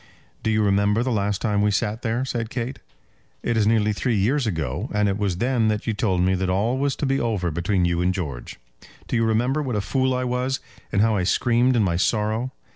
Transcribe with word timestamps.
"Do 0.41 0.49
you 0.49 0.63
remember 0.63 1.03
the 1.03 1.11
last 1.11 1.43
time 1.43 1.61
we 1.61 1.69
sat 1.69 2.01
there?" 2.01 2.25
said 2.25 2.49
Kate. 2.49 2.79
"It 3.43 3.55
is 3.55 3.67
nearly 3.67 3.93
three 3.93 4.15
years 4.15 4.47
ago, 4.47 4.89
and 4.91 5.07
it 5.07 5.15
was 5.15 5.37
then 5.37 5.67
that 5.67 5.85
you 5.85 5.93
told 5.93 6.21
me 6.21 6.33
that 6.33 6.49
all 6.49 6.79
was 6.79 6.95
to 6.95 7.05
be 7.05 7.19
over 7.19 7.51
between 7.51 7.85
you 7.85 8.01
and 8.01 8.11
George. 8.11 8.59
Do 9.07 9.15
you 9.15 9.23
remember 9.23 9.61
what 9.61 9.75
a 9.75 9.79
fool 9.81 10.15
I 10.15 10.23
was, 10.23 10.59
and 10.91 11.03
how 11.03 11.15
I 11.15 11.21
screamed 11.23 11.75
in 11.75 11.83
my 11.83 11.97
sorrow? 11.97 12.51